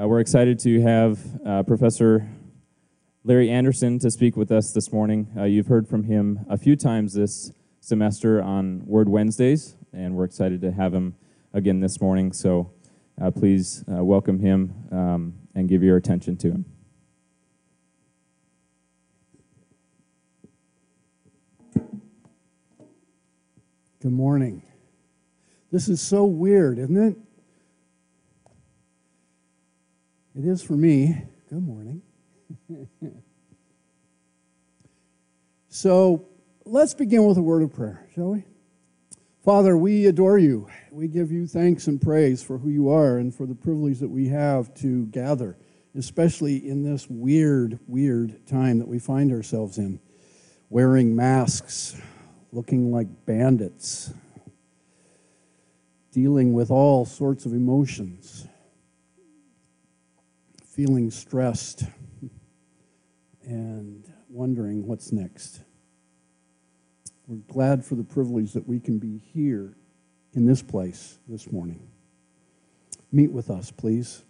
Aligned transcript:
Uh, 0.00 0.06
we're 0.06 0.20
excited 0.20 0.58
to 0.58 0.80
have 0.80 1.18
uh, 1.44 1.62
Professor 1.62 2.26
Larry 3.24 3.50
Anderson 3.50 3.98
to 3.98 4.10
speak 4.10 4.34
with 4.34 4.50
us 4.50 4.72
this 4.72 4.92
morning. 4.92 5.30
Uh, 5.36 5.44
you've 5.44 5.66
heard 5.66 5.86
from 5.86 6.04
him 6.04 6.46
a 6.48 6.56
few 6.56 6.74
times 6.74 7.12
this 7.12 7.52
semester 7.80 8.40
on 8.40 8.82
Word 8.86 9.10
Wednesdays, 9.10 9.76
and 9.92 10.14
we're 10.14 10.24
excited 10.24 10.62
to 10.62 10.72
have 10.72 10.94
him 10.94 11.16
again 11.52 11.80
this 11.80 12.00
morning. 12.00 12.32
So 12.32 12.72
uh, 13.20 13.30
please 13.30 13.84
uh, 13.92 14.02
welcome 14.02 14.38
him 14.38 14.72
um, 14.90 15.34
and 15.54 15.68
give 15.68 15.82
your 15.82 15.98
attention 15.98 16.38
to 16.38 16.50
him. 16.50 16.64
Good 24.00 24.12
morning. 24.12 24.62
This 25.70 25.90
is 25.90 26.00
so 26.00 26.24
weird, 26.24 26.78
isn't 26.78 26.96
it? 26.96 27.18
It 30.36 30.44
is 30.44 30.62
for 30.62 30.74
me. 30.74 31.24
Good 31.48 31.66
morning. 31.66 32.02
so 35.68 36.24
let's 36.64 36.94
begin 36.94 37.26
with 37.26 37.36
a 37.36 37.42
word 37.42 37.64
of 37.64 37.74
prayer, 37.74 38.06
shall 38.14 38.30
we? 38.30 38.44
Father, 39.44 39.76
we 39.76 40.06
adore 40.06 40.38
you. 40.38 40.68
We 40.92 41.08
give 41.08 41.32
you 41.32 41.48
thanks 41.48 41.88
and 41.88 42.00
praise 42.00 42.44
for 42.44 42.58
who 42.58 42.68
you 42.68 42.90
are 42.90 43.16
and 43.18 43.34
for 43.34 43.44
the 43.44 43.56
privilege 43.56 43.98
that 43.98 44.08
we 44.08 44.28
have 44.28 44.72
to 44.74 45.06
gather, 45.06 45.56
especially 45.96 46.68
in 46.68 46.84
this 46.84 47.08
weird, 47.10 47.80
weird 47.88 48.46
time 48.46 48.78
that 48.78 48.86
we 48.86 49.00
find 49.00 49.32
ourselves 49.32 49.78
in, 49.78 49.98
wearing 50.68 51.16
masks, 51.16 52.00
looking 52.52 52.92
like 52.92 53.08
bandits, 53.26 54.14
dealing 56.12 56.52
with 56.52 56.70
all 56.70 57.04
sorts 57.04 57.46
of 57.46 57.52
emotions, 57.52 58.46
feeling 60.80 61.10
stressed, 61.10 61.84
and 63.42 64.02
wondering 64.30 64.86
what's 64.86 65.12
next. 65.12 65.60
We're 67.26 67.36
glad 67.52 67.84
for 67.84 67.96
the 67.96 68.02
privilege 68.02 68.54
that 68.54 68.66
we 68.66 68.80
can 68.80 68.98
be 68.98 69.18
here 69.34 69.74
in 70.32 70.46
this 70.46 70.62
place 70.62 71.18
this 71.28 71.52
morning. 71.52 71.86
Meet 73.12 73.30
with 73.30 73.50
us, 73.50 73.70
please. 73.70 74.22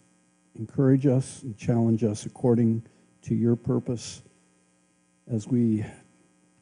Encourage 0.56 1.06
us 1.06 1.40
and 1.44 1.56
challenge 1.56 2.02
us 2.02 2.26
according 2.26 2.82
to 3.22 3.36
your 3.36 3.54
purpose 3.54 4.20
as 5.32 5.46
we 5.46 5.84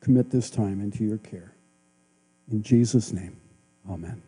commit 0.00 0.28
this 0.28 0.50
time 0.50 0.82
into 0.82 1.02
your 1.02 1.16
care. 1.16 1.54
In 2.52 2.62
Jesus' 2.62 3.10
name, 3.10 3.38
amen. 3.90 4.27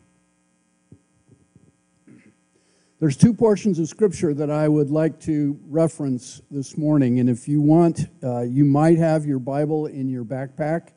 There's 3.01 3.17
two 3.17 3.33
portions 3.33 3.79
of 3.79 3.87
Scripture 3.87 4.31
that 4.35 4.51
I 4.51 4.67
would 4.67 4.91
like 4.91 5.19
to 5.21 5.59
reference 5.67 6.39
this 6.51 6.77
morning. 6.77 7.19
And 7.19 7.31
if 7.31 7.47
you 7.47 7.59
want, 7.59 8.01
uh, 8.21 8.41
you 8.41 8.63
might 8.63 8.99
have 8.99 9.25
your 9.25 9.39
Bible 9.39 9.87
in 9.87 10.07
your 10.07 10.23
backpack. 10.23 10.89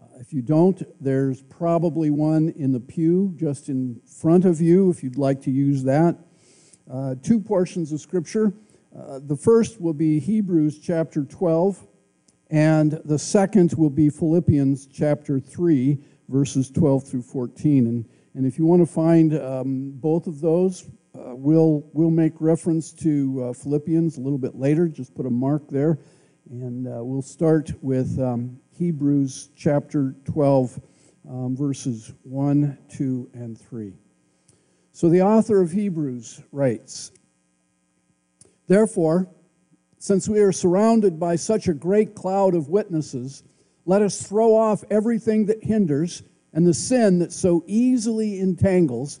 Uh, 0.00 0.04
if 0.20 0.32
you 0.32 0.40
don't, 0.40 0.80
there's 1.02 1.42
probably 1.42 2.10
one 2.10 2.50
in 2.50 2.70
the 2.70 2.78
pew 2.78 3.34
just 3.34 3.68
in 3.68 4.00
front 4.06 4.44
of 4.44 4.60
you 4.60 4.88
if 4.88 5.02
you'd 5.02 5.18
like 5.18 5.42
to 5.42 5.50
use 5.50 5.82
that. 5.82 6.16
Uh, 6.88 7.16
two 7.24 7.40
portions 7.40 7.90
of 7.90 8.00
Scripture. 8.00 8.54
Uh, 8.96 9.18
the 9.20 9.36
first 9.36 9.80
will 9.80 9.94
be 9.94 10.20
Hebrews 10.20 10.78
chapter 10.78 11.24
12, 11.24 11.84
and 12.50 13.00
the 13.04 13.18
second 13.18 13.74
will 13.76 13.90
be 13.90 14.10
Philippians 14.10 14.86
chapter 14.86 15.40
3, 15.40 15.98
verses 16.28 16.70
12 16.70 17.02
through 17.02 17.22
14. 17.22 17.88
And, 17.88 18.08
and 18.34 18.46
if 18.46 18.60
you 18.60 18.64
want 18.64 18.80
to 18.80 18.86
find 18.86 19.36
um, 19.40 19.90
both 19.96 20.28
of 20.28 20.40
those, 20.40 20.88
uh, 21.14 21.34
we'll, 21.34 21.84
we'll 21.92 22.10
make 22.10 22.32
reference 22.40 22.90
to 22.90 23.44
uh, 23.44 23.52
Philippians 23.52 24.16
a 24.16 24.20
little 24.20 24.38
bit 24.38 24.54
later. 24.54 24.88
Just 24.88 25.14
put 25.14 25.26
a 25.26 25.30
mark 25.30 25.68
there. 25.68 25.98
And 26.50 26.88
uh, 26.88 27.04
we'll 27.04 27.22
start 27.22 27.70
with 27.82 28.18
um, 28.18 28.58
Hebrews 28.78 29.50
chapter 29.54 30.14
12, 30.24 30.80
um, 31.28 31.56
verses 31.56 32.14
1, 32.22 32.78
2, 32.96 33.30
and 33.34 33.58
3. 33.60 33.92
So 34.92 35.08
the 35.08 35.22
author 35.22 35.60
of 35.60 35.72
Hebrews 35.72 36.42
writes 36.50 37.12
Therefore, 38.66 39.28
since 39.98 40.28
we 40.28 40.40
are 40.40 40.52
surrounded 40.52 41.20
by 41.20 41.36
such 41.36 41.68
a 41.68 41.74
great 41.74 42.14
cloud 42.14 42.54
of 42.54 42.68
witnesses, 42.68 43.42
let 43.84 44.00
us 44.00 44.22
throw 44.26 44.54
off 44.56 44.82
everything 44.90 45.46
that 45.46 45.62
hinders 45.62 46.22
and 46.54 46.66
the 46.66 46.74
sin 46.74 47.18
that 47.18 47.32
so 47.32 47.64
easily 47.66 48.40
entangles 48.40 49.20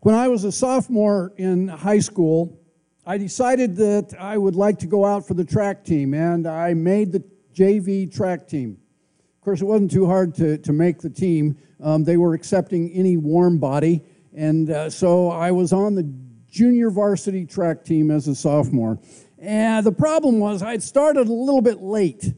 When 0.00 0.14
I 0.14 0.28
was 0.28 0.44
a 0.44 0.52
sophomore 0.52 1.32
in 1.36 1.66
high 1.66 1.98
school, 1.98 2.56
I 3.04 3.18
decided 3.18 3.74
that 3.76 4.14
I 4.16 4.38
would 4.38 4.54
like 4.54 4.78
to 4.78 4.86
go 4.86 5.04
out 5.04 5.26
for 5.26 5.34
the 5.34 5.44
track 5.44 5.84
team, 5.84 6.14
and 6.14 6.46
I 6.46 6.72
made 6.74 7.10
the 7.10 7.24
JV 7.52 8.14
track 8.14 8.46
team. 8.46 8.78
Of 9.18 9.44
course, 9.44 9.60
it 9.60 9.64
wasn't 9.64 9.90
too 9.90 10.06
hard 10.06 10.36
to, 10.36 10.56
to 10.58 10.72
make 10.72 11.00
the 11.00 11.10
team. 11.10 11.58
Um, 11.82 12.04
they 12.04 12.16
were 12.16 12.34
accepting 12.34 12.92
any 12.92 13.16
warm 13.16 13.58
body, 13.58 14.04
and 14.36 14.70
uh, 14.70 14.88
so 14.88 15.30
I 15.30 15.50
was 15.50 15.72
on 15.72 15.96
the 15.96 16.08
junior 16.48 16.90
varsity 16.90 17.44
track 17.44 17.82
team 17.82 18.12
as 18.12 18.28
a 18.28 18.36
sophomore. 18.36 19.00
And 19.36 19.84
the 19.84 19.92
problem 19.92 20.38
was 20.38 20.62
I'd 20.62 20.82
started 20.84 21.26
a 21.26 21.32
little 21.32 21.62
bit 21.62 21.82
late, 21.82 22.34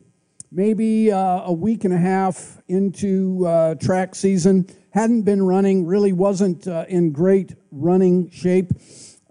maybe 0.50 1.12
uh, 1.12 1.42
a 1.44 1.52
week 1.52 1.84
and 1.84 1.94
a 1.94 1.98
half 1.98 2.60
into 2.68 3.46
uh, 3.46 3.74
track 3.76 4.14
season 4.14 4.66
hadn't 4.90 5.22
been 5.22 5.42
running, 5.42 5.86
really 5.86 6.12
wasn't 6.12 6.66
uh, 6.66 6.84
in 6.88 7.12
great 7.12 7.54
running 7.70 8.28
shape. 8.30 8.72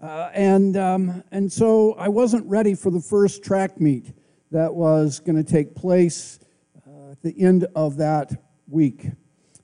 Uh, 0.02 0.30
and, 0.32 0.76
um, 0.76 1.22
and 1.30 1.52
so 1.52 1.92
I 1.94 2.08
wasn't 2.08 2.46
ready 2.46 2.74
for 2.74 2.90
the 2.90 3.00
first 3.00 3.44
track 3.44 3.78
meet 3.78 4.12
that 4.50 4.74
was 4.74 5.20
going 5.20 5.36
to 5.36 5.48
take 5.48 5.74
place 5.74 6.40
uh, 6.86 7.12
at 7.12 7.22
the 7.22 7.38
end 7.38 7.66
of 7.76 7.98
that 7.98 8.42
week. 8.66 9.08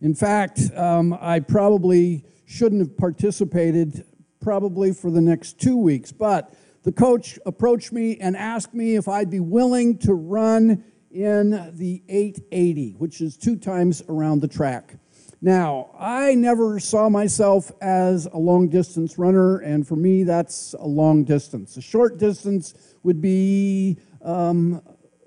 In 0.02 0.14
fact, 0.14 0.60
um, 0.76 1.16
I 1.18 1.40
probably 1.40 2.24
shouldn't 2.44 2.82
have 2.82 2.96
participated 2.98 4.04
probably 4.40 4.92
for 4.92 5.10
the 5.10 5.22
next 5.22 5.58
two 5.58 5.78
weeks, 5.78 6.12
but 6.12 6.54
the 6.82 6.92
coach 6.92 7.38
approached 7.46 7.90
me 7.92 8.18
and 8.18 8.36
asked 8.36 8.74
me 8.74 8.94
if 8.94 9.08
I'd 9.08 9.30
be 9.30 9.40
willing 9.40 9.98
to 10.00 10.12
run 10.12 10.84
in 11.16 11.50
the 11.74 12.02
880, 12.08 12.96
which 12.98 13.20
is 13.20 13.36
two 13.36 13.56
times 13.56 14.02
around 14.08 14.40
the 14.40 14.48
track. 14.48 14.96
Now, 15.40 15.90
I 15.98 16.34
never 16.34 16.80
saw 16.80 17.08
myself 17.08 17.70
as 17.80 18.26
a 18.26 18.36
long 18.36 18.68
distance 18.68 19.18
runner, 19.18 19.58
and 19.58 19.86
for 19.86 19.96
me, 19.96 20.24
that's 20.24 20.74
a 20.78 20.86
long 20.86 21.24
distance. 21.24 21.76
A 21.76 21.82
short 21.82 22.18
distance 22.18 22.74
would 23.02 23.20
be 23.20 23.98
um, 24.22 24.82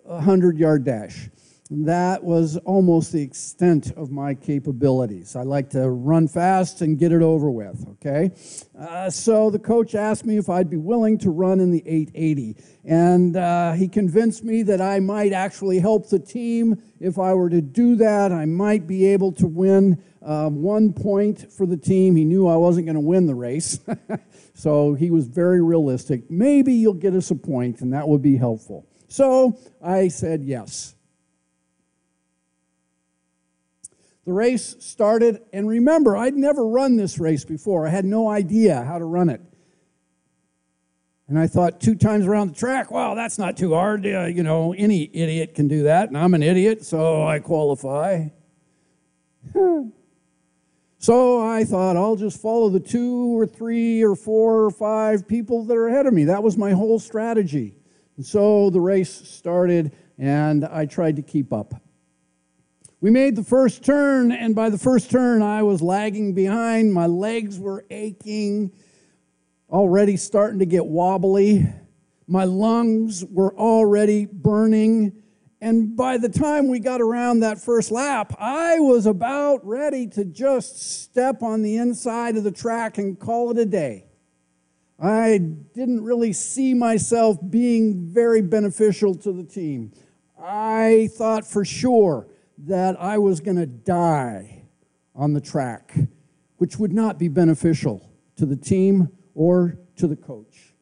a 0.06 0.16
100 0.16 0.58
yard 0.58 0.84
dash. 0.84 1.30
That 1.72 2.24
was 2.24 2.58
almost 2.58 3.12
the 3.12 3.22
extent 3.22 3.92
of 3.96 4.10
my 4.10 4.34
capabilities. 4.34 5.36
I 5.36 5.44
like 5.44 5.70
to 5.72 5.88
run 5.88 6.28
fast 6.28 6.82
and 6.82 6.98
get 6.98 7.12
it 7.12 7.22
over 7.22 7.52
with, 7.52 7.88
okay? 7.92 8.32
Uh, 8.76 9.12
so 9.12 9.52
the 9.52 9.60
coach 9.60 9.94
asked 9.94 10.26
me 10.26 10.38
if 10.38 10.50
I'd 10.50 10.72
be 10.72 10.78
willing 10.78 11.20
to 11.20 11.30
run 11.30 11.60
in 11.60 11.70
the 11.70 11.84
880. 11.86 12.56
And 12.86 13.38
uh, 13.38 13.74
he 13.74 13.88
convinced 13.88 14.44
me 14.44 14.64
that 14.64 14.82
I 14.82 15.00
might 15.00 15.32
actually 15.32 15.78
help 15.78 16.10
the 16.10 16.18
team. 16.18 16.82
If 17.00 17.20
I 17.20 17.36
were 17.36 17.52
to 17.52 17.62
do 17.62 17.96
that, 17.98 18.32
I 18.32 18.46
might 18.46 18.88
be 18.88 19.06
able 19.06 19.32
to 19.34 19.46
win 19.46 20.02
uh, 20.24 20.50
one 20.50 20.92
point 20.92 21.52
for 21.52 21.68
the 21.68 21.78
team. 21.78 22.16
He 22.16 22.26
knew 22.26 22.48
I 22.48 22.56
wasn't 22.56 22.88
going 22.88 22.96
to 22.96 23.00
win 23.00 23.28
the 23.28 23.36
race. 23.36 23.80
so 24.56 24.96
he 24.96 25.12
was 25.12 25.28
very 25.28 25.62
realistic. 25.62 26.32
Maybe 26.32 26.74
you'll 26.74 26.96
get 26.96 27.14
us 27.14 27.30
a 27.30 27.36
point, 27.36 27.82
and 27.82 27.94
that 27.94 28.08
would 28.08 28.24
be 28.24 28.38
helpful. 28.38 28.88
So 29.08 29.60
I 29.84 30.08
said 30.08 30.44
yes. 30.44 30.96
The 34.26 34.34
race 34.34 34.76
started, 34.80 35.42
and 35.54 35.68
remember, 35.68 36.16
I'd 36.16 36.36
never 36.36 36.68
run 36.68 36.98
this 36.98 37.20
race 37.20 37.46
before. 37.46 37.88
I 37.88 37.90
had 37.90 38.06
no 38.06 38.30
idea 38.30 38.84
how 38.84 39.00
to 39.00 39.06
run 39.06 39.30
it. 39.30 39.42
And 41.28 41.38
I 41.38 41.48
thought 41.48 41.80
two 41.80 41.96
times 41.96 42.26
around 42.26 42.50
the 42.50 42.56
track, 42.56 42.92
wow, 42.92 43.14
that's 43.14 43.38
not 43.38 43.56
too 43.56 43.74
hard. 43.74 44.06
Uh, 44.06 44.26
you 44.26 44.44
know, 44.44 44.74
any 44.74 45.10
idiot 45.14 45.56
can 45.56 45.68
do 45.68 45.84
that, 45.84 46.10
and 46.10 46.18
I'm 46.18 46.34
an 46.34 46.44
idiot, 46.44 46.84
so 46.84 47.26
I 47.26 47.40
qualify. 47.40 48.28
So 51.02 51.42
I 51.42 51.64
thought 51.64 51.96
I'll 51.96 52.18
just 52.18 52.42
follow 52.42 52.68
the 52.68 52.82
two 52.82 53.40
or 53.40 53.48
three 53.48 54.04
or 54.04 54.18
four 54.18 54.66
or 54.66 54.70
five 54.70 55.26
people 55.26 55.64
that 55.64 55.78
are 55.78 55.88
ahead 55.88 56.06
of 56.06 56.14
me. 56.14 56.26
That 56.26 56.44
was 56.44 56.58
my 56.58 56.72
whole 56.72 57.00
strategy. 57.00 57.78
And 58.18 58.26
so 58.26 58.70
the 58.70 58.82
race 58.82 59.10
started, 59.10 59.96
and 60.18 60.66
I 60.66 60.86
tried 60.86 61.16
to 61.16 61.22
keep 61.22 61.54
up. 61.54 61.74
We 63.02 63.12
made 63.12 63.38
the 63.38 63.46
first 63.46 63.86
turn, 63.86 64.34
and 64.34 64.54
by 64.54 64.70
the 64.70 64.78
first 64.78 65.10
turn, 65.10 65.42
I 65.42 65.64
was 65.64 65.82
lagging 65.82 66.34
behind. 66.34 66.94
My 66.94 67.06
legs 67.06 67.58
were 67.58 67.86
aching, 67.90 68.74
already 69.70 70.18
starting 70.18 70.60
to 70.60 70.66
get 70.66 70.86
wobbly. 70.86 71.66
My 72.28 72.44
lungs 72.44 73.24
were 73.24 73.56
already 73.56 74.26
burning. 74.26 75.14
And 75.62 75.96
by 75.96 76.18
the 76.18 76.28
time 76.28 76.68
we 76.68 76.80
got 76.80 77.00
around 77.00 77.40
that 77.40 77.58
first 77.62 77.90
lap, 77.90 78.36
I 78.38 78.80
was 78.80 79.06
about 79.06 79.66
ready 79.66 80.06
to 80.08 80.26
just 80.26 81.02
step 81.02 81.42
on 81.42 81.62
the 81.62 81.78
inside 81.78 82.36
of 82.36 82.44
the 82.44 82.52
track 82.52 82.98
and 82.98 83.18
call 83.18 83.50
it 83.52 83.58
a 83.58 83.66
day. 83.66 84.08
I 85.02 85.38
didn't 85.38 86.04
really 86.04 86.34
see 86.34 86.74
myself 86.74 87.38
being 87.50 88.08
very 88.08 88.42
beneficial 88.42 89.16
to 89.16 89.32
the 89.32 89.46
team. 89.46 89.94
I 90.38 91.08
thought 91.14 91.48
for 91.48 91.64
sure 91.64 92.28
that 92.66 93.00
I 93.00 93.18
was 93.18 93.40
going 93.40 93.58
to 93.58 93.66
die 93.66 94.64
on 95.16 95.34
the 95.34 95.42
track, 95.42 95.96
which 96.58 96.78
would 96.78 96.94
not 96.94 97.18
be 97.18 97.28
beneficial 97.28 98.10
to 98.36 98.46
the 98.46 98.56
team 98.56 99.10
or 99.34 99.78
to 99.96 100.08
the 100.08 100.16
coach. 100.16 100.74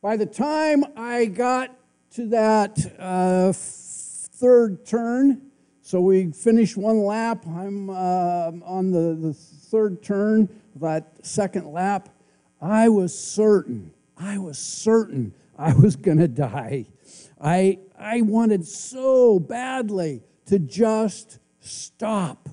By 0.00 0.16
the 0.16 0.26
time 0.26 0.84
I 0.96 1.26
got 1.26 1.76
to 2.12 2.26
that 2.28 2.78
uh, 2.98 3.52
third 3.52 4.86
turn, 4.86 5.42
so 5.82 6.00
we 6.00 6.32
finished 6.32 6.76
one 6.76 7.02
lap, 7.02 7.46
I'm 7.46 7.90
uh, 7.90 8.52
on 8.64 8.90
the, 8.90 9.18
the 9.20 9.34
third 9.34 10.02
turn, 10.02 10.48
that 10.76 11.26
second 11.26 11.66
lap, 11.72 12.08
I 12.60 12.88
was 12.88 13.18
certain, 13.18 13.92
I 14.16 14.38
was 14.38 14.58
certain 14.58 15.34
I 15.58 15.74
was 15.74 15.96
going 15.96 16.18
to 16.18 16.28
die. 16.28 16.86
I, 17.40 17.78
I 17.98 18.22
wanted 18.22 18.66
so 18.66 19.38
badly 19.40 20.22
to 20.48 20.58
just 20.58 21.38
stop 21.60 22.48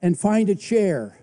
and 0.00 0.18
find 0.18 0.48
a 0.48 0.54
chair 0.54 1.18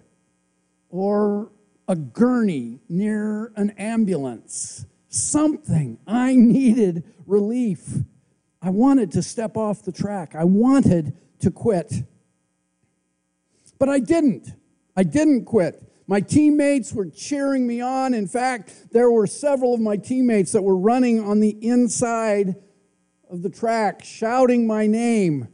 or 0.90 1.52
a 1.88 1.96
gurney 1.96 2.80
near 2.90 3.52
an 3.56 3.72
ambulance. 3.72 4.86
Something. 5.10 5.98
I 6.06 6.36
needed 6.36 7.04
relief. 7.26 8.00
I 8.62 8.70
wanted 8.70 9.12
to 9.14 9.24
step 9.24 9.56
off 9.56 9.84
the 9.84 9.92
track. 9.92 10.36
I 10.36 10.44
wanted 10.44 11.16
to 11.40 11.52
quit. 11.52 11.94
But 13.80 13.90
I 13.90 14.00
didn't. 14.00 14.50
I 14.96 15.04
didn't 15.04 15.46
quit. 15.46 15.82
My 16.08 16.20
teammates 16.20 16.94
were 16.94 17.06
cheering 17.06 17.66
me 17.68 17.82
on. 17.82 18.14
In 18.14 18.28
fact, 18.28 18.92
there 18.92 19.12
were 19.12 19.28
several 19.28 19.74
of 19.74 19.80
my 19.80 19.98
teammates 19.98 20.52
that 20.54 20.62
were 20.62 20.78
running 20.78 21.20
on 21.24 21.40
the 21.40 21.58
inside 21.62 22.56
of 23.30 23.42
the 23.42 23.50
track, 23.50 24.04
shouting 24.04 24.68
my 24.68 24.88
name, 24.88 25.48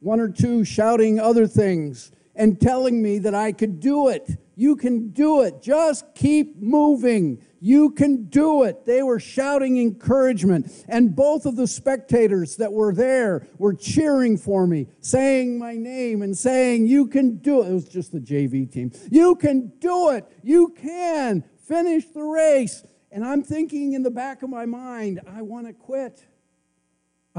one 0.00 0.20
or 0.20 0.28
two 0.28 0.64
shouting 0.64 1.20
other 1.20 1.46
things, 1.46 2.10
and 2.34 2.60
telling 2.60 3.02
me 3.02 3.18
that 3.18 3.34
I 3.34 3.52
could 3.52 3.80
do 3.80 4.08
it. 4.08 4.30
You 4.56 4.76
can 4.76 5.08
do 5.08 5.42
it. 5.42 5.62
Just 5.62 6.14
keep 6.14 6.56
moving. 6.56 7.42
You 7.60 7.90
can 7.90 8.24
do 8.24 8.64
it. 8.64 8.84
They 8.84 9.02
were 9.02 9.20
shouting 9.20 9.78
encouragement. 9.78 10.70
And 10.88 11.14
both 11.14 11.46
of 11.46 11.56
the 11.56 11.66
spectators 11.66 12.56
that 12.56 12.72
were 12.72 12.94
there 12.94 13.46
were 13.58 13.74
cheering 13.74 14.38
for 14.38 14.66
me, 14.66 14.88
saying 15.00 15.58
my 15.58 15.76
name 15.76 16.22
and 16.22 16.36
saying, 16.36 16.86
You 16.86 17.06
can 17.06 17.36
do 17.36 17.62
it. 17.62 17.70
It 17.70 17.74
was 17.74 17.88
just 17.88 18.12
the 18.12 18.20
JV 18.20 18.70
team. 18.70 18.92
You 19.10 19.34
can 19.34 19.72
do 19.78 20.10
it. 20.10 20.26
You 20.42 20.74
can 20.76 21.44
finish 21.66 22.06
the 22.06 22.22
race. 22.22 22.84
And 23.12 23.24
I'm 23.24 23.42
thinking 23.42 23.92
in 23.94 24.02
the 24.02 24.10
back 24.10 24.42
of 24.42 24.50
my 24.50 24.66
mind, 24.66 25.20
I 25.26 25.42
want 25.42 25.66
to 25.66 25.72
quit. 25.72 26.24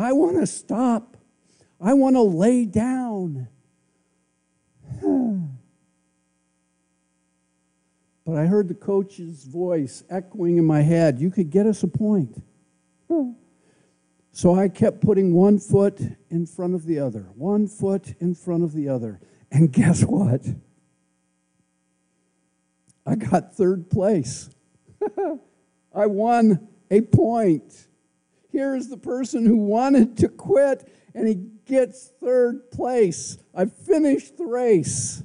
I 0.02 0.14
want 0.14 0.38
to 0.38 0.48
stop. 0.48 1.18
I 1.80 1.94
want 1.94 2.16
to 2.16 2.22
lay 2.22 2.66
down. 2.66 3.48
but 8.26 8.36
I 8.36 8.46
heard 8.46 8.68
the 8.68 8.74
coach's 8.74 9.44
voice 9.44 10.04
echoing 10.10 10.58
in 10.58 10.66
my 10.66 10.82
head 10.82 11.20
you 11.20 11.30
could 11.30 11.50
get 11.50 11.66
us 11.66 11.84
a 11.84 11.88
point. 11.88 12.42
So 14.34 14.56
I 14.56 14.70
kept 14.70 15.02
putting 15.02 15.34
one 15.34 15.60
foot 15.60 16.00
in 16.30 16.46
front 16.46 16.74
of 16.74 16.86
the 16.86 17.00
other, 17.00 17.28
one 17.36 17.68
foot 17.68 18.16
in 18.20 18.34
front 18.34 18.64
of 18.64 18.74
the 18.74 18.88
other. 18.88 19.20
And 19.52 19.72
guess 19.72 20.04
what? 20.04 20.46
I 23.06 23.16
got 23.16 23.54
third 23.54 23.90
place. 23.90 24.50
I 25.94 26.06
won 26.06 26.70
a 26.90 27.02
point. 27.02 27.88
Here's 28.52 28.88
the 28.88 28.98
person 28.98 29.46
who 29.46 29.58
wanted 29.58 30.18
to 30.18 30.28
quit, 30.28 30.92
and 31.16 31.28
he 31.28 31.36
gets 31.66 32.12
third 32.20 32.70
place. 32.72 33.38
I 33.56 33.66
finished 33.66 34.38
the 34.38 34.46
race. 34.46 35.24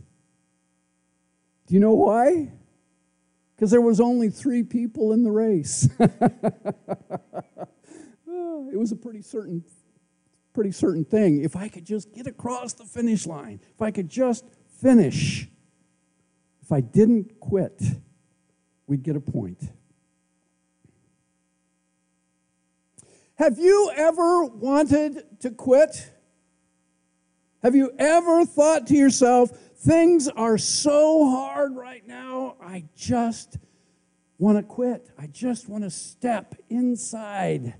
Do 1.67 1.75
you 1.75 1.81
know 1.81 1.95
why? 1.95 2.53
Because 3.55 3.71
there 3.71 3.81
was 3.81 4.01
only 4.01 4.29
three 4.31 4.63
people 4.63 5.13
in 5.13 5.25
the 5.25 5.33
race. 5.33 5.89
it 5.99 6.13
was 8.79 8.93
a 8.93 8.97
pretty 8.97 9.23
certain, 9.23 9.65
pretty 10.53 10.71
certain 10.71 11.05
thing. 11.05 11.43
If 11.43 11.57
I 11.57 11.67
could 11.69 11.85
just 11.85 12.15
get 12.15 12.29
across 12.29 12.75
the 12.75 12.85
finish 12.85 13.27
line, 13.27 13.61
if 13.75 13.83
I 13.83 13.91
could 13.91 14.09
just 14.09 14.45
finish, 14.81 15.49
if 16.63 16.71
I 16.71 16.81
didn't 16.81 17.41
quit, 17.41 17.83
we'd 18.87 19.03
get 19.03 19.17
a 19.17 19.21
point. 19.21 19.73
Have 23.37 23.59
you 23.59 23.91
ever 23.95 24.45
wanted 24.45 25.41
to 25.41 25.51
quit? 25.51 26.11
Have 27.63 27.75
you 27.75 27.93
ever 27.99 28.47
thought 28.47 28.87
to 28.87 28.95
yourself, 28.95 29.51
things 29.77 30.27
are 30.29 30.57
so 30.57 31.29
hard 31.29 31.77
right 31.77 32.07
now, 32.07 32.57
I 32.63 32.85
just 32.97 33.59
want 34.39 34.57
to 34.59 34.63
quit. 34.63 35.11
I 35.19 35.27
just 35.27 35.69
want 35.69 35.85
to 35.85 35.91
step 35.91 36.55
inside 36.71 37.75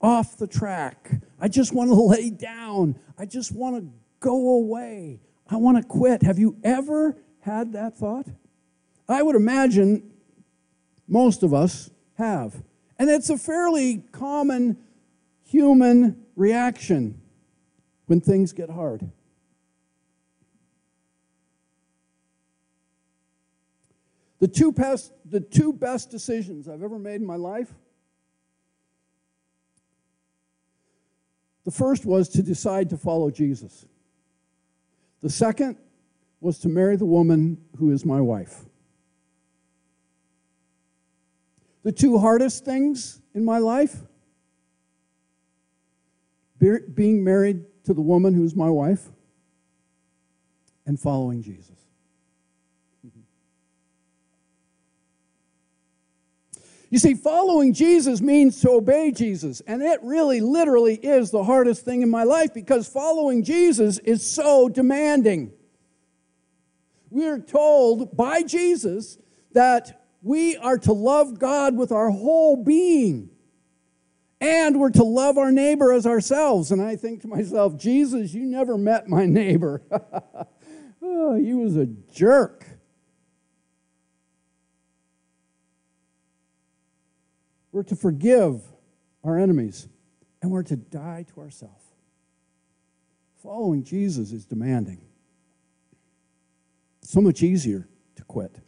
off 0.00 0.36
the 0.36 0.46
track. 0.46 1.10
I 1.40 1.48
just 1.48 1.72
want 1.72 1.90
to 1.90 1.94
lay 2.00 2.30
down. 2.30 2.98
I 3.18 3.24
just 3.24 3.52
want 3.52 3.76
to 3.76 3.90
go 4.20 4.56
away. 4.56 5.20
I 5.48 5.56
want 5.56 5.78
to 5.78 5.82
quit. 5.82 6.22
Have 6.22 6.38
you 6.38 6.56
ever 6.62 7.16
had 7.40 7.72
that 7.72 7.96
thought? 7.96 8.26
I 9.08 9.22
would 9.22 9.36
imagine 9.36 10.10
most 11.06 11.42
of 11.42 11.54
us 11.54 11.90
have. 12.18 12.62
And 12.98 13.08
it's 13.08 13.30
a 13.30 13.38
fairly 13.38 13.98
common 14.12 14.76
human 15.44 16.24
reaction 16.36 17.20
when 18.06 18.20
things 18.20 18.52
get 18.52 18.70
hard. 18.70 19.10
The 24.40 24.48
two 24.48 24.72
best, 24.72 25.12
the 25.24 25.40
two 25.40 25.72
best 25.72 26.10
decisions 26.10 26.68
I've 26.68 26.82
ever 26.82 26.98
made 26.98 27.16
in 27.16 27.26
my 27.26 27.36
life. 27.36 27.72
The 31.64 31.70
first 31.70 32.06
was 32.06 32.28
to 32.30 32.42
decide 32.42 32.90
to 32.90 32.96
follow 32.96 33.30
Jesus. 33.30 33.84
The 35.22 35.30
second 35.30 35.76
was 36.40 36.58
to 36.60 36.68
marry 36.68 36.96
the 36.96 37.04
woman 37.04 37.58
who 37.78 37.90
is 37.90 38.04
my 38.04 38.20
wife. 38.20 38.64
The 41.82 41.92
two 41.92 42.18
hardest 42.18 42.64
things 42.64 43.20
in 43.34 43.44
my 43.44 43.58
life 43.58 43.96
being 46.58 47.22
married 47.22 47.64
to 47.84 47.94
the 47.94 48.00
woman 48.00 48.34
who's 48.34 48.54
my 48.54 48.68
wife 48.68 49.06
and 50.86 50.98
following 50.98 51.42
Jesus. 51.42 51.76
You 56.90 56.98
see, 56.98 57.12
following 57.12 57.74
Jesus 57.74 58.22
means 58.22 58.62
to 58.62 58.70
obey 58.70 59.10
Jesus. 59.10 59.60
And 59.66 59.82
it 59.82 60.00
really, 60.02 60.40
literally 60.40 60.94
is 60.94 61.30
the 61.30 61.44
hardest 61.44 61.84
thing 61.84 62.00
in 62.00 62.08
my 62.08 62.22
life 62.22 62.54
because 62.54 62.88
following 62.88 63.44
Jesus 63.44 63.98
is 63.98 64.26
so 64.26 64.70
demanding. 64.70 65.52
We 67.10 67.26
are 67.26 67.38
told 67.38 68.16
by 68.16 68.42
Jesus 68.42 69.18
that 69.52 69.97
we 70.22 70.56
are 70.56 70.78
to 70.78 70.92
love 70.92 71.38
God 71.38 71.76
with 71.76 71.92
our 71.92 72.10
whole 72.10 72.56
being. 72.56 73.30
And 74.40 74.78
we're 74.78 74.90
to 74.90 75.04
love 75.04 75.36
our 75.36 75.50
neighbor 75.50 75.92
as 75.92 76.06
ourselves. 76.06 76.70
And 76.70 76.80
I 76.80 76.96
think 76.96 77.22
to 77.22 77.28
myself, 77.28 77.76
Jesus, 77.76 78.32
you 78.32 78.44
never 78.44 78.78
met 78.78 79.08
my 79.08 79.26
neighbor. 79.26 79.82
oh, 81.02 81.34
he 81.34 81.54
was 81.54 81.76
a 81.76 81.86
jerk. 81.86 82.64
We're 87.72 87.82
to 87.84 87.96
forgive 87.96 88.62
our 89.24 89.38
enemies, 89.38 89.88
and 90.40 90.50
we're 90.50 90.62
to 90.64 90.76
die 90.76 91.26
to 91.34 91.40
ourselves. 91.40 91.84
Following 93.42 93.84
Jesus 93.84 94.32
is 94.32 94.44
demanding. 94.44 95.00
so 97.02 97.20
much 97.20 97.42
easier 97.42 97.88
to 98.16 98.24
quit. 98.24 98.60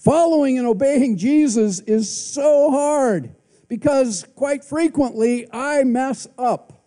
Following 0.00 0.56
and 0.56 0.66
obeying 0.66 1.18
Jesus 1.18 1.80
is 1.80 2.08
so 2.08 2.70
hard 2.70 3.34
because 3.68 4.26
quite 4.34 4.64
frequently 4.64 5.46
I 5.52 5.84
mess 5.84 6.26
up. 6.38 6.86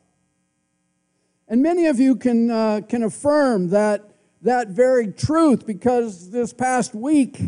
And 1.47 1.61
many 1.61 1.85
of 1.85 1.99
you 1.99 2.15
can, 2.15 2.49
uh, 2.49 2.81
can 2.89 3.03
affirm 3.03 3.69
that, 3.69 4.15
that 4.41 4.69
very 4.69 5.11
truth 5.11 5.67
because 5.67 6.31
this 6.31 6.53
past 6.53 6.95
week, 6.95 7.39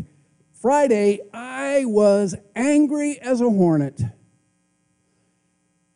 Friday, 0.53 1.22
I 1.34 1.86
was 1.86 2.36
angry 2.55 3.19
as 3.19 3.41
a 3.41 3.50
hornet. 3.50 4.00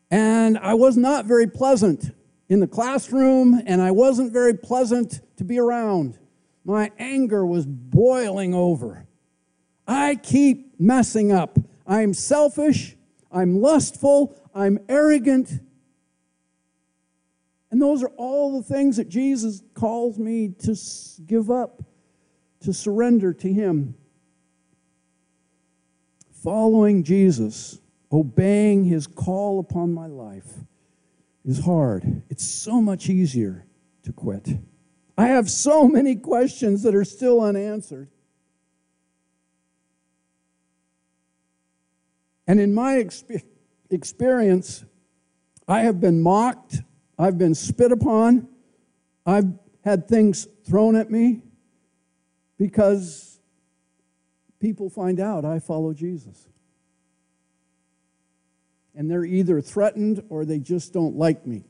And 0.09 0.57
I 0.57 0.73
was 0.73 0.97
not 0.97 1.25
very 1.25 1.45
pleasant 1.45 2.09
in 2.47 2.59
the 2.59 2.67
classroom, 2.67 3.61
and 3.67 3.83
I 3.83 3.91
wasn't 3.91 4.33
very 4.33 4.55
pleasant 4.55 5.21
to 5.37 5.43
be 5.43 5.59
around. 5.59 6.17
My 6.65 6.91
anger 6.97 7.45
was 7.45 7.67
boiling 7.67 8.55
over. 8.55 9.05
I 9.89 10.15
keep 10.15 10.79
messing 10.79 11.31
up. 11.31 11.57
I'm 11.87 12.13
selfish, 12.13 12.95
I'm 13.31 13.59
lustful, 13.59 14.39
I'm 14.53 14.77
arrogant. 14.87 15.49
And 17.71 17.81
those 17.81 18.03
are 18.03 18.11
all 18.15 18.61
the 18.61 18.63
things 18.63 18.97
that 18.97 19.09
Jesus 19.09 19.63
calls 19.73 20.19
me 20.19 20.49
to 20.59 20.75
give 21.25 21.49
up, 21.49 21.81
to 22.61 22.71
surrender 22.71 23.33
to 23.33 23.51
Him. 23.51 23.95
Following 26.43 27.03
Jesus, 27.03 27.79
obeying 28.11 28.85
His 28.85 29.07
call 29.07 29.59
upon 29.59 29.91
my 29.91 30.05
life, 30.05 30.53
is 31.43 31.65
hard. 31.65 32.21
It's 32.29 32.47
so 32.47 32.79
much 32.79 33.09
easier 33.09 33.65
to 34.03 34.13
quit. 34.13 34.49
I 35.17 35.27
have 35.27 35.49
so 35.49 35.87
many 35.87 36.15
questions 36.15 36.83
that 36.83 36.93
are 36.93 37.03
still 37.03 37.41
unanswered. 37.41 38.09
And 42.49 42.59
in 42.59 42.73
my 42.73 42.95
exp- 42.95 43.43
experience, 43.91 44.83
I 45.67 45.81
have 45.81 46.01
been 46.01 46.19
mocked, 46.19 46.81
I've 47.15 47.37
been 47.37 47.53
spit 47.53 47.91
upon, 47.91 48.47
I've 49.23 49.53
had 49.85 50.07
things 50.07 50.47
thrown 50.67 50.95
at 50.95 51.11
me 51.11 51.43
because 52.57 53.39
people 54.59 54.89
find 54.89 55.19
out 55.19 55.45
I 55.45 55.59
follow 55.59 55.93
Jesus. 55.93 56.47
And 58.95 59.11
they're 59.11 59.25
either 59.25 59.61
threatened 59.61 60.23
or 60.29 60.43
they 60.43 60.57
just 60.57 60.91
don't 60.91 61.17
like 61.17 61.45
me. 61.45 61.65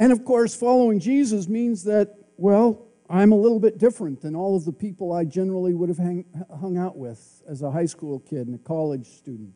And 0.00 0.10
of 0.10 0.24
course, 0.24 0.56
following 0.56 0.98
Jesus 0.98 1.46
means 1.46 1.84
that, 1.84 2.16
well, 2.36 2.88
I'm 3.12 3.30
a 3.30 3.36
little 3.36 3.60
bit 3.60 3.76
different 3.76 4.22
than 4.22 4.34
all 4.34 4.56
of 4.56 4.64
the 4.64 4.72
people 4.72 5.12
I 5.12 5.26
generally 5.26 5.74
would 5.74 5.90
have 5.90 5.98
hang, 5.98 6.24
hung 6.58 6.78
out 6.78 6.96
with 6.96 7.42
as 7.46 7.60
a 7.60 7.70
high 7.70 7.84
school 7.84 8.20
kid 8.20 8.46
and 8.46 8.54
a 8.54 8.58
college 8.58 9.06
student. 9.06 9.54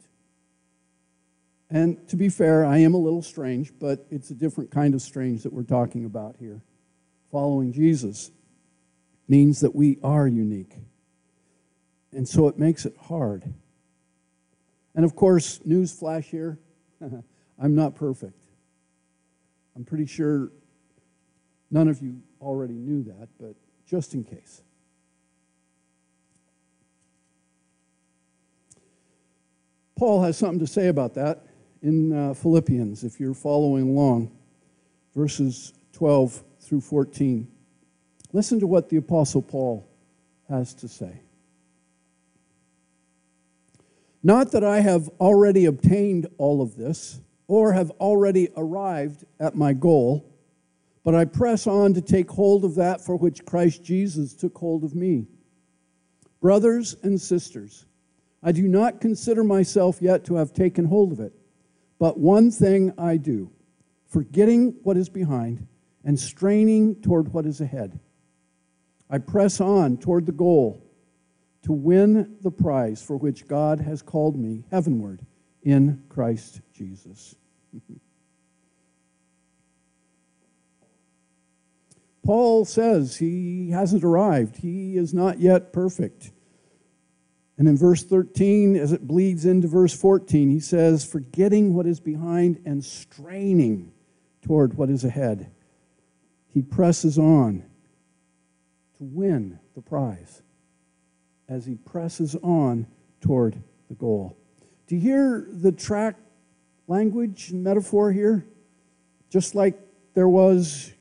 And 1.70 2.06
to 2.08 2.16
be 2.16 2.28
fair, 2.28 2.66
I 2.66 2.78
am 2.78 2.92
a 2.92 2.98
little 2.98 3.22
strange, 3.22 3.72
but 3.80 4.06
it's 4.10 4.28
a 4.28 4.34
different 4.34 4.70
kind 4.70 4.92
of 4.92 5.00
strange 5.00 5.42
that 5.44 5.54
we're 5.54 5.62
talking 5.62 6.04
about 6.04 6.36
here. 6.38 6.60
Following 7.32 7.72
Jesus 7.72 8.30
means 9.26 9.60
that 9.60 9.74
we 9.74 9.98
are 10.02 10.28
unique. 10.28 10.74
And 12.12 12.28
so 12.28 12.48
it 12.48 12.58
makes 12.58 12.84
it 12.84 12.94
hard. 13.04 13.54
And 14.94 15.02
of 15.02 15.16
course, 15.16 15.62
news 15.64 15.98
flash 15.98 16.26
here 16.26 16.58
I'm 17.58 17.74
not 17.74 17.94
perfect. 17.94 18.38
I'm 19.74 19.84
pretty 19.84 20.06
sure 20.06 20.52
none 21.70 21.88
of 21.88 22.02
you 22.02 22.20
already 22.40 22.74
knew 22.74 23.02
that, 23.04 23.28
but 23.40 23.54
just 23.86 24.14
in 24.14 24.24
case. 24.24 24.62
Paul 29.96 30.22
has 30.22 30.36
something 30.36 30.58
to 30.58 30.66
say 30.66 30.88
about 30.88 31.14
that 31.14 31.46
in 31.82 32.12
uh, 32.12 32.34
Philippians, 32.34 33.02
if 33.04 33.18
you're 33.18 33.34
following 33.34 33.90
along, 33.90 34.30
verses 35.14 35.72
12 35.92 36.42
through 36.60 36.82
14. 36.82 37.48
Listen 38.32 38.60
to 38.60 38.66
what 38.66 38.90
the 38.90 38.96
Apostle 38.96 39.40
Paul 39.40 39.88
has 40.48 40.74
to 40.74 40.88
say. 40.88 41.20
Not 44.22 44.52
that 44.52 44.64
I 44.64 44.80
have 44.80 45.08
already 45.20 45.64
obtained 45.64 46.26
all 46.36 46.60
of 46.60 46.76
this 46.76 47.20
or 47.46 47.72
have 47.72 47.90
already 47.92 48.48
arrived 48.56 49.24
at 49.38 49.54
my 49.54 49.72
goal 49.72 50.28
but 51.06 51.14
I 51.14 51.24
press 51.24 51.68
on 51.68 51.94
to 51.94 52.00
take 52.00 52.28
hold 52.28 52.64
of 52.64 52.74
that 52.74 53.00
for 53.00 53.14
which 53.14 53.44
Christ 53.44 53.84
Jesus 53.84 54.34
took 54.34 54.58
hold 54.58 54.82
of 54.82 54.96
me. 54.96 55.28
Brothers 56.40 56.96
and 57.04 57.20
sisters, 57.20 57.86
I 58.42 58.50
do 58.50 58.66
not 58.66 59.00
consider 59.00 59.44
myself 59.44 60.02
yet 60.02 60.24
to 60.24 60.34
have 60.34 60.52
taken 60.52 60.84
hold 60.84 61.12
of 61.12 61.20
it, 61.20 61.32
but 62.00 62.18
one 62.18 62.50
thing 62.50 62.92
I 62.98 63.18
do, 63.18 63.52
forgetting 64.08 64.74
what 64.82 64.96
is 64.96 65.08
behind 65.08 65.68
and 66.04 66.18
straining 66.18 66.96
toward 66.96 67.32
what 67.32 67.46
is 67.46 67.60
ahead. 67.60 68.00
I 69.08 69.18
press 69.18 69.60
on 69.60 69.98
toward 69.98 70.26
the 70.26 70.32
goal 70.32 70.82
to 71.62 71.72
win 71.72 72.36
the 72.40 72.50
prize 72.50 73.00
for 73.00 73.16
which 73.16 73.46
God 73.46 73.78
has 73.78 74.02
called 74.02 74.36
me 74.36 74.64
heavenward 74.72 75.24
in 75.62 76.02
Christ 76.08 76.62
Jesus. 76.74 77.36
Paul 82.26 82.64
says 82.64 83.18
he 83.18 83.70
hasn't 83.70 84.02
arrived, 84.02 84.56
he 84.56 84.96
is 84.96 85.14
not 85.14 85.38
yet 85.38 85.72
perfect. 85.72 86.32
And 87.56 87.68
in 87.68 87.78
verse 87.78 88.02
13, 88.02 88.76
as 88.76 88.92
it 88.92 89.06
bleeds 89.06 89.46
into 89.46 89.68
verse 89.68 89.94
14, 89.94 90.50
he 90.50 90.60
says, 90.60 91.04
Forgetting 91.04 91.72
what 91.72 91.86
is 91.86 92.00
behind 92.00 92.60
and 92.66 92.84
straining 92.84 93.92
toward 94.42 94.74
what 94.76 94.90
is 94.90 95.04
ahead, 95.04 95.50
he 96.52 96.62
presses 96.62 97.16
on 97.16 97.62
to 98.98 99.04
win 99.04 99.58
the 99.74 99.80
prize 99.80 100.42
as 101.48 101.64
he 101.64 101.76
presses 101.76 102.34
on 102.42 102.86
toward 103.20 103.62
the 103.88 103.94
goal. 103.94 104.36
Do 104.88 104.96
you 104.96 105.00
hear 105.00 105.46
the 105.48 105.72
track 105.72 106.16
language 106.88 107.50
and 107.50 107.62
metaphor 107.62 108.10
here? 108.10 108.46
Just 109.30 109.54
like 109.54 109.78
there 110.14 110.28
was 110.28 110.92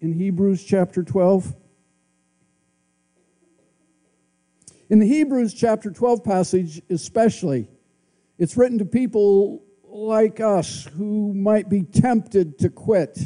in 0.00 0.14
Hebrews 0.14 0.64
chapter 0.64 1.02
12? 1.02 1.54
In 4.88 4.98
the 4.98 5.06
Hebrews 5.06 5.54
chapter 5.54 5.90
12 5.90 6.24
passage, 6.24 6.82
especially, 6.90 7.68
it's 8.38 8.56
written 8.56 8.78
to 8.78 8.84
people 8.84 9.62
like 9.84 10.40
us 10.40 10.84
who 10.96 11.34
might 11.34 11.68
be 11.68 11.82
tempted 11.82 12.58
to 12.60 12.70
quit. 12.70 13.18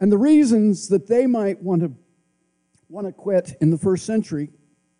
And 0.00 0.10
the 0.10 0.18
reasons 0.18 0.88
that 0.88 1.06
they 1.06 1.26
might 1.26 1.62
want 1.62 1.82
to 1.82 1.92
want 2.88 3.06
to 3.06 3.12
quit 3.12 3.56
in 3.60 3.70
the 3.70 3.78
first 3.78 4.04
century 4.04 4.50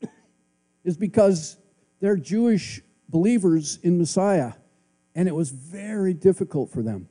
is 0.84 0.96
because 0.96 1.58
they're 2.00 2.16
Jewish 2.16 2.80
believers 3.08 3.78
in 3.82 3.98
Messiah, 3.98 4.52
and 5.14 5.28
it 5.28 5.34
was 5.34 5.50
very 5.50 6.14
difficult 6.14 6.70
for 6.70 6.82
them 6.82 7.08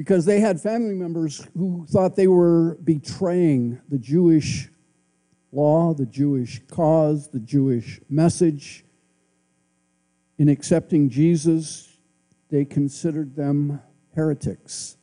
because 0.00 0.24
they 0.24 0.40
had 0.40 0.58
family 0.58 0.94
members 0.94 1.46
who 1.54 1.84
thought 1.90 2.16
they 2.16 2.26
were 2.26 2.78
betraying 2.82 3.78
the 3.90 3.98
Jewish 3.98 4.70
law, 5.52 5.92
the 5.92 6.06
Jewish 6.06 6.62
cause, 6.68 7.28
the 7.28 7.38
Jewish 7.38 8.00
message. 8.08 8.86
In 10.38 10.48
accepting 10.48 11.10
Jesus, 11.10 11.98
they 12.48 12.64
considered 12.64 13.36
them 13.36 13.82
heretics. 14.14 14.96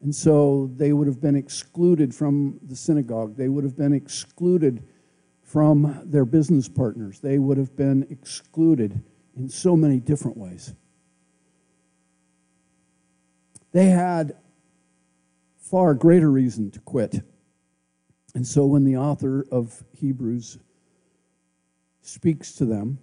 And 0.00 0.14
so 0.14 0.70
they 0.74 0.94
would 0.94 1.06
have 1.06 1.20
been 1.20 1.36
excluded 1.36 2.14
from 2.14 2.58
the 2.62 2.76
synagogue. 2.76 3.36
They 3.36 3.50
would 3.50 3.64
have 3.64 3.76
been 3.76 3.92
excluded 3.92 4.84
from 5.42 6.00
their 6.02 6.24
business 6.24 6.66
partners. 6.66 7.20
They 7.20 7.38
would 7.38 7.58
have 7.58 7.76
been 7.76 8.06
excluded 8.08 9.02
in 9.36 9.50
so 9.50 9.76
many 9.76 10.00
different 10.00 10.38
ways. 10.38 10.72
They 13.74 13.86
had 13.86 14.36
far 15.58 15.94
greater 15.94 16.30
reason 16.30 16.70
to 16.70 16.80
quit. 16.80 17.22
And 18.32 18.46
so 18.46 18.64
when 18.66 18.84
the 18.84 18.96
author 18.96 19.44
of 19.50 19.82
Hebrews 19.92 20.58
speaks 22.00 22.52
to 22.52 22.66
them, 22.66 23.00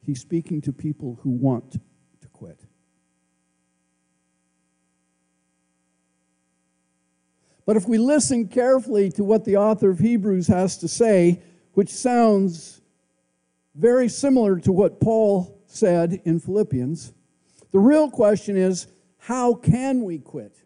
he's 0.00 0.20
speaking 0.20 0.62
to 0.62 0.72
people 0.72 1.18
who 1.22 1.28
want 1.28 1.72
to 1.72 2.28
quit. 2.32 2.64
But 7.66 7.76
if 7.76 7.86
we 7.86 7.98
listen 7.98 8.48
carefully 8.48 9.10
to 9.10 9.22
what 9.22 9.44
the 9.44 9.58
author 9.58 9.90
of 9.90 9.98
Hebrews 9.98 10.46
has 10.46 10.78
to 10.78 10.88
say, 10.88 11.42
which 11.74 11.90
sounds 11.90 12.80
very 13.74 14.08
similar 14.08 14.58
to 14.60 14.72
what 14.72 14.98
Paul 14.98 15.62
said 15.66 16.22
in 16.24 16.40
Philippians, 16.40 17.12
the 17.70 17.78
real 17.78 18.10
question 18.10 18.56
is 18.56 18.86
how 19.28 19.52
can 19.52 20.04
we 20.04 20.18
quit? 20.18 20.56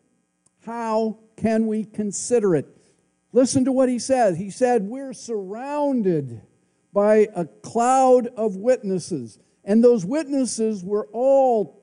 How 0.65 1.19
can 1.37 1.67
we 1.67 1.83
consider 1.85 2.55
it? 2.55 2.69
Listen 3.33 3.65
to 3.65 3.73
what 3.73 3.89
he 3.89 3.99
said. 3.99 4.37
He 4.37 4.51
said, 4.51 4.85
We're 4.85 5.15
surrounded 5.15 6.43
by 6.93 7.27
a 7.35 7.45
cloud 7.45 8.29
of 8.37 8.55
witnesses. 8.55 9.41
And 9.65 9.83
those 9.83 10.05
witnesses 10.05 10.85
were 10.85 11.09
all 11.13 11.83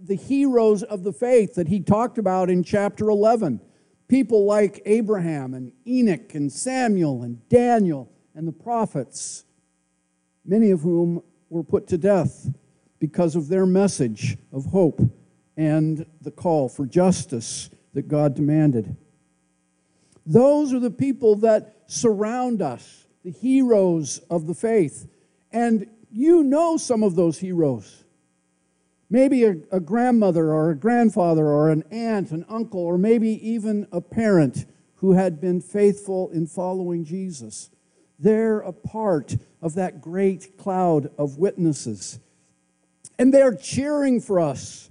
the 0.00 0.14
heroes 0.14 0.82
of 0.82 1.04
the 1.04 1.12
faith 1.12 1.54
that 1.56 1.68
he 1.68 1.80
talked 1.80 2.16
about 2.16 2.48
in 2.48 2.64
chapter 2.64 3.10
11. 3.10 3.60
People 4.08 4.46
like 4.46 4.80
Abraham 4.86 5.52
and 5.52 5.70
Enoch 5.86 6.34
and 6.34 6.50
Samuel 6.50 7.24
and 7.24 7.46
Daniel 7.50 8.10
and 8.34 8.48
the 8.48 8.52
prophets, 8.52 9.44
many 10.46 10.70
of 10.70 10.80
whom 10.80 11.22
were 11.50 11.62
put 11.62 11.86
to 11.88 11.98
death 11.98 12.48
because 13.00 13.36
of 13.36 13.48
their 13.48 13.66
message 13.66 14.38
of 14.50 14.64
hope 14.64 15.02
and 15.56 16.06
the 16.20 16.30
call 16.30 16.68
for 16.68 16.86
justice 16.86 17.70
that 17.94 18.08
God 18.08 18.34
demanded. 18.34 18.96
Those 20.26 20.72
are 20.74 20.80
the 20.80 20.90
people 20.90 21.36
that 21.36 21.76
surround 21.86 22.60
us, 22.60 23.06
the 23.24 23.30
heroes 23.30 24.18
of 24.30 24.46
the 24.46 24.54
faith. 24.54 25.08
And 25.52 25.86
you 26.10 26.42
know 26.42 26.76
some 26.76 27.02
of 27.02 27.14
those 27.14 27.38
heroes. 27.38 28.04
Maybe 29.08 29.44
a, 29.44 29.56
a, 29.70 29.78
grandmother 29.78 30.52
or 30.52 30.70
a 30.70 30.74
grandfather 30.74 31.46
or 31.46 31.70
an 31.70 31.84
aunt, 31.92 32.32
an 32.32 32.44
uncle, 32.48 32.80
or 32.80 32.98
maybe 32.98 33.48
even 33.48 33.86
a 33.92 34.00
parent 34.00 34.66
who 34.96 35.12
had 35.12 35.40
been 35.40 35.60
faithful 35.60 36.28
in 36.30 36.46
following 36.46 37.04
Jesus. 37.04 37.70
They're 38.18 38.60
a 38.60 38.72
part 38.72 39.36
of 39.62 39.74
that 39.74 40.00
great 40.00 40.58
cloud 40.58 41.10
of 41.18 41.38
witnesses. 41.38 42.18
And 43.18 43.32
they're 43.32 43.54
cheering 43.54 44.20
for 44.20 44.40
us, 44.40 44.90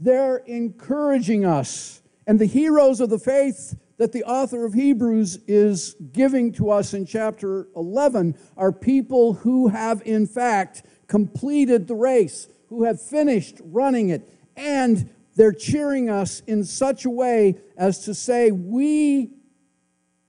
they're 0.00 0.38
encouraging 0.38 1.44
us. 1.44 2.02
And 2.26 2.38
the 2.38 2.46
heroes 2.46 3.00
of 3.00 3.10
the 3.10 3.18
faith 3.18 3.76
that 3.98 4.12
the 4.12 4.24
author 4.24 4.64
of 4.64 4.72
Hebrews 4.72 5.40
is 5.46 5.94
giving 6.12 6.52
to 6.52 6.70
us 6.70 6.94
in 6.94 7.04
chapter 7.04 7.68
11 7.76 8.34
are 8.56 8.72
people 8.72 9.34
who 9.34 9.68
have, 9.68 10.00
in 10.06 10.26
fact, 10.26 10.84
completed 11.06 11.86
the 11.86 11.94
race, 11.94 12.48
who 12.70 12.84
have 12.84 13.00
finished 13.00 13.60
running 13.62 14.08
it, 14.08 14.26
and 14.56 15.10
they're 15.36 15.52
cheering 15.52 16.08
us 16.08 16.40
in 16.46 16.64
such 16.64 17.04
a 17.04 17.10
way 17.10 17.58
as 17.76 18.04
to 18.04 18.14
say, 18.14 18.50
We 18.50 19.32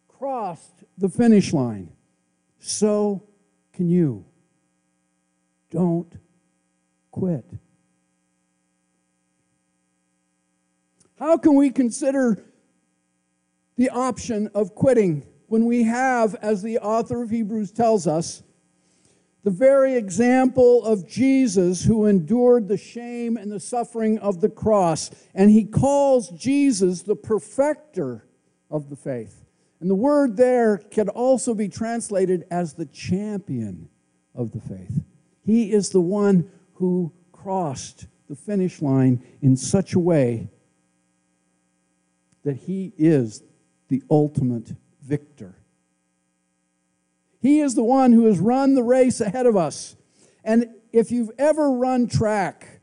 crossed 0.07 0.83
the 0.97 1.09
finish 1.09 1.53
line. 1.53 1.91
So 2.59 3.23
can 3.73 3.87
you. 3.89 4.25
Don't 5.69 6.13
quit. 7.11 7.45
How 11.21 11.37
can 11.37 11.53
we 11.53 11.69
consider 11.69 12.43
the 13.77 13.91
option 13.91 14.49
of 14.55 14.73
quitting 14.73 15.21
when 15.45 15.67
we 15.67 15.83
have, 15.83 16.33
as 16.41 16.63
the 16.63 16.79
author 16.79 17.21
of 17.21 17.29
Hebrews 17.29 17.71
tells 17.71 18.07
us, 18.07 18.41
the 19.43 19.51
very 19.51 19.93
example 19.93 20.83
of 20.83 21.07
Jesus 21.07 21.83
who 21.83 22.07
endured 22.07 22.67
the 22.67 22.77
shame 22.77 23.37
and 23.37 23.51
the 23.51 23.59
suffering 23.59 24.17
of 24.17 24.41
the 24.41 24.49
cross. 24.49 25.11
And 25.35 25.51
he 25.51 25.63
calls 25.63 26.29
Jesus 26.31 27.03
the 27.03 27.15
perfecter 27.15 28.25
of 28.71 28.89
the 28.89 28.95
faith. 28.95 29.45
And 29.79 29.91
the 29.91 29.95
word 29.95 30.37
there 30.37 30.79
can 30.79 31.07
also 31.07 31.53
be 31.53 31.69
translated 31.69 32.47
as 32.49 32.73
the 32.73 32.87
champion 32.87 33.89
of 34.33 34.53
the 34.53 34.61
faith. 34.61 35.03
He 35.45 35.71
is 35.71 35.89
the 35.89 36.01
one 36.01 36.49
who 36.73 37.13
crossed 37.31 38.07
the 38.27 38.35
finish 38.35 38.81
line 38.81 39.23
in 39.43 39.55
such 39.55 39.93
a 39.93 39.99
way 39.99 40.49
that 42.43 42.55
he 42.57 42.93
is 42.97 43.43
the 43.87 44.03
ultimate 44.09 44.73
victor. 45.01 45.55
He 47.41 47.59
is 47.59 47.75
the 47.75 47.83
one 47.83 48.11
who 48.11 48.25
has 48.25 48.39
run 48.39 48.75
the 48.75 48.83
race 48.83 49.19
ahead 49.19 49.45
of 49.45 49.55
us. 49.55 49.95
And 50.43 50.67
if 50.91 51.11
you've 51.11 51.31
ever 51.37 51.71
run 51.71 52.07
track 52.07 52.81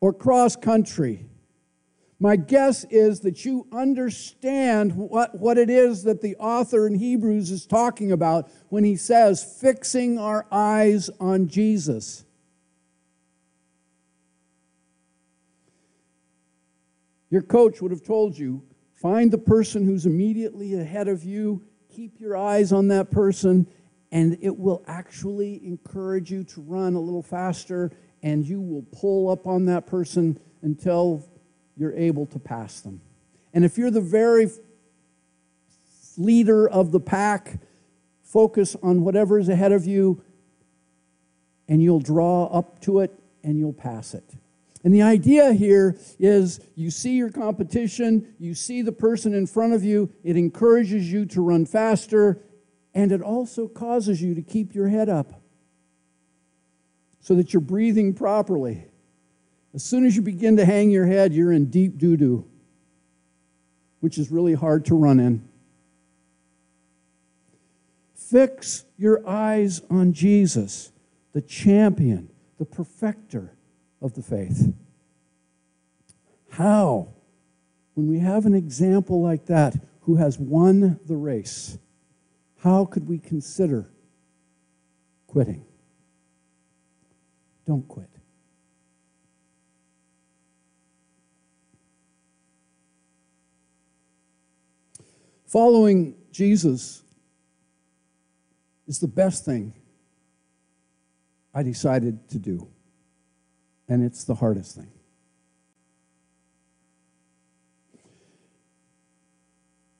or 0.00 0.12
cross 0.12 0.56
country, 0.56 1.26
my 2.18 2.36
guess 2.36 2.84
is 2.84 3.20
that 3.20 3.44
you 3.44 3.66
understand 3.72 4.94
what, 4.96 5.38
what 5.38 5.58
it 5.58 5.68
is 5.68 6.04
that 6.04 6.22
the 6.22 6.36
author 6.36 6.86
in 6.86 6.94
Hebrews 6.94 7.50
is 7.50 7.66
talking 7.66 8.12
about 8.12 8.50
when 8.68 8.84
he 8.84 8.96
says, 8.96 9.58
fixing 9.60 10.18
our 10.18 10.46
eyes 10.50 11.10
on 11.20 11.48
Jesus. 11.48 12.25
Your 17.36 17.42
coach 17.42 17.82
would 17.82 17.90
have 17.90 18.02
told 18.02 18.38
you 18.38 18.62
Find 18.94 19.30
the 19.30 19.36
person 19.36 19.84
who's 19.84 20.06
immediately 20.06 20.72
ahead 20.72 21.06
of 21.06 21.22
you, 21.22 21.62
keep 21.94 22.18
your 22.18 22.34
eyes 22.34 22.72
on 22.72 22.88
that 22.88 23.10
person, 23.10 23.66
and 24.10 24.38
it 24.40 24.56
will 24.56 24.82
actually 24.86 25.60
encourage 25.62 26.30
you 26.30 26.44
to 26.44 26.62
run 26.62 26.94
a 26.94 26.98
little 26.98 27.22
faster, 27.22 27.92
and 28.22 28.42
you 28.42 28.58
will 28.58 28.86
pull 28.90 29.28
up 29.28 29.46
on 29.46 29.66
that 29.66 29.86
person 29.86 30.40
until 30.62 31.28
you're 31.76 31.92
able 31.92 32.24
to 32.24 32.38
pass 32.38 32.80
them. 32.80 33.02
And 33.52 33.66
if 33.66 33.76
you're 33.76 33.90
the 33.90 34.00
very 34.00 34.48
leader 36.16 36.66
of 36.66 36.90
the 36.90 37.00
pack, 37.00 37.60
focus 38.22 38.76
on 38.82 39.04
whatever 39.04 39.38
is 39.38 39.50
ahead 39.50 39.72
of 39.72 39.84
you, 39.84 40.22
and 41.68 41.82
you'll 41.82 42.00
draw 42.00 42.46
up 42.46 42.80
to 42.80 43.00
it 43.00 43.12
and 43.44 43.58
you'll 43.58 43.74
pass 43.74 44.14
it. 44.14 44.24
And 44.86 44.94
the 44.94 45.02
idea 45.02 45.52
here 45.52 45.98
is 46.20 46.60
you 46.76 46.92
see 46.92 47.16
your 47.16 47.30
competition, 47.30 48.32
you 48.38 48.54
see 48.54 48.82
the 48.82 48.92
person 48.92 49.34
in 49.34 49.44
front 49.48 49.72
of 49.72 49.82
you, 49.82 50.12
it 50.22 50.36
encourages 50.36 51.10
you 51.10 51.26
to 51.26 51.40
run 51.40 51.66
faster, 51.66 52.40
and 52.94 53.10
it 53.10 53.20
also 53.20 53.66
causes 53.66 54.22
you 54.22 54.36
to 54.36 54.42
keep 54.42 54.76
your 54.76 54.86
head 54.86 55.08
up 55.08 55.42
so 57.18 57.34
that 57.34 57.52
you're 57.52 57.60
breathing 57.60 58.14
properly. 58.14 58.84
As 59.74 59.82
soon 59.82 60.06
as 60.06 60.14
you 60.14 60.22
begin 60.22 60.56
to 60.58 60.64
hang 60.64 60.92
your 60.92 61.06
head, 61.06 61.34
you're 61.34 61.50
in 61.50 61.64
deep 61.64 61.98
doo 61.98 62.16
doo, 62.16 62.46
which 63.98 64.18
is 64.18 64.30
really 64.30 64.54
hard 64.54 64.84
to 64.84 64.94
run 64.94 65.18
in. 65.18 65.48
Fix 68.14 68.84
your 68.96 69.28
eyes 69.28 69.82
on 69.90 70.12
Jesus, 70.12 70.92
the 71.32 71.42
champion, 71.42 72.30
the 72.58 72.64
perfecter 72.64 73.55
of 74.06 74.14
the 74.14 74.22
faith. 74.22 74.72
How? 76.50 77.08
When 77.94 78.08
we 78.08 78.20
have 78.20 78.46
an 78.46 78.54
example 78.54 79.22
like 79.22 79.46
that 79.46 79.76
who 80.02 80.16
has 80.16 80.38
won 80.38 81.00
the 81.04 81.16
race, 81.16 81.76
how 82.58 82.84
could 82.86 83.06
we 83.06 83.18
consider 83.18 83.90
quitting? 85.26 85.64
Don't 87.66 87.86
quit. 87.86 88.08
Following 95.46 96.16
Jesus 96.30 97.02
is 98.86 99.00
the 99.00 99.08
best 99.08 99.44
thing 99.44 99.74
I 101.52 101.62
decided 101.62 102.28
to 102.30 102.38
do 102.38 102.68
and 103.88 104.04
it's 104.04 104.24
the 104.24 104.34
hardest 104.34 104.76
thing. 104.76 104.90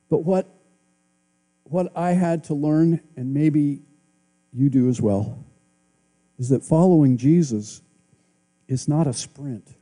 But 0.09 0.18
what, 0.18 0.49
what 1.64 1.92
I 1.96 2.11
had 2.12 2.44
to 2.44 2.55
learn, 2.55 3.01
and 3.16 3.35
maybe 3.35 3.83
you 4.53 4.70
do 4.70 4.88
as 4.88 5.01
well, 5.01 5.44
is 6.38 6.49
that 6.51 6.62
following 6.62 7.16
Jesus 7.16 7.83
is 8.68 8.88
not 8.88 9.07
a 9.07 9.12
sprint, 9.12 9.75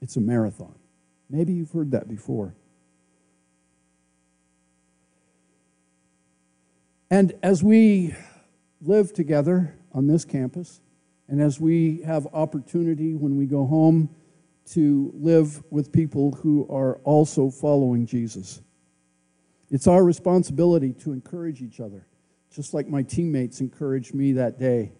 it's 0.00 0.16
a 0.16 0.20
marathon. 0.20 0.74
Maybe 1.28 1.52
you've 1.52 1.72
heard 1.72 1.90
that 1.92 2.08
before. 2.08 2.54
And 7.10 7.32
as 7.42 7.62
we 7.62 8.14
live 8.82 9.12
together 9.12 9.74
on 9.92 10.06
this 10.06 10.24
campus, 10.24 10.80
and 11.28 11.40
as 11.40 11.60
we 11.60 12.02
have 12.02 12.26
opportunity 12.32 13.14
when 13.14 13.36
we 13.36 13.46
go 13.46 13.66
home 13.66 14.08
to 14.72 15.12
live 15.14 15.62
with 15.70 15.92
people 15.92 16.32
who 16.32 16.66
are 16.70 16.96
also 17.04 17.50
following 17.50 18.06
Jesus, 18.06 18.60
it's 19.70 19.86
our 19.86 20.04
responsibility 20.04 20.92
to 20.92 21.12
encourage 21.12 21.62
each 21.62 21.80
other, 21.80 22.06
just 22.50 22.74
like 22.74 22.88
my 22.88 23.02
teammates 23.02 23.60
encouraged 23.60 24.14
me 24.14 24.32
that 24.32 24.58
day 24.58 24.92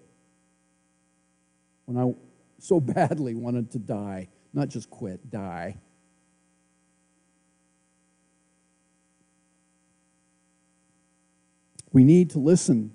when 1.87 1.97
I 1.97 2.13
so 2.59 2.81
badly 2.81 3.35
wanted 3.35 3.71
to 3.73 3.79
die, 3.79 4.29
not 4.53 4.69
just 4.69 4.91
quit, 4.91 5.31
die. 5.31 5.79
We 11.93 12.05
need 12.05 12.31
to 12.31 12.39
listen 12.39 12.93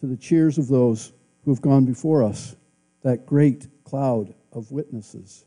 to 0.00 0.06
the 0.06 0.16
cheers 0.16 0.56
of 0.56 0.68
those 0.68 1.12
who 1.46 1.52
have 1.52 1.62
gone 1.62 1.84
before 1.84 2.24
us, 2.24 2.56
that 3.02 3.24
great 3.24 3.68
cloud 3.84 4.34
of 4.52 4.72
witnesses. 4.72 5.44